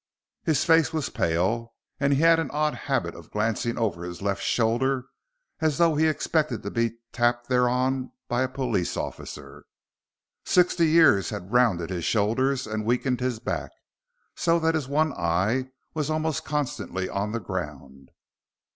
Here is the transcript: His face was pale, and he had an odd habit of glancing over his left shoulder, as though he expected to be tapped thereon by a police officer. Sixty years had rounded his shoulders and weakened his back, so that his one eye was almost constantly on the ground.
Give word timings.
His 0.43 0.65
face 0.65 0.91
was 0.91 1.11
pale, 1.11 1.75
and 1.99 2.11
he 2.13 2.21
had 2.21 2.39
an 2.39 2.49
odd 2.49 2.73
habit 2.73 3.13
of 3.13 3.29
glancing 3.29 3.77
over 3.77 4.03
his 4.03 4.19
left 4.19 4.41
shoulder, 4.41 5.05
as 5.59 5.77
though 5.77 5.95
he 5.95 6.07
expected 6.07 6.63
to 6.63 6.71
be 6.71 6.97
tapped 7.11 7.49
thereon 7.49 8.11
by 8.27 8.41
a 8.41 8.47
police 8.49 8.97
officer. 8.97 9.65
Sixty 10.43 10.87
years 10.87 11.29
had 11.29 11.51
rounded 11.51 11.91
his 11.91 12.03
shoulders 12.03 12.65
and 12.65 12.83
weakened 12.83 13.19
his 13.19 13.37
back, 13.37 13.69
so 14.35 14.57
that 14.57 14.73
his 14.73 14.87
one 14.87 15.13
eye 15.13 15.69
was 15.93 16.09
almost 16.09 16.43
constantly 16.45 17.07
on 17.07 17.31
the 17.31 17.39
ground. 17.39 18.09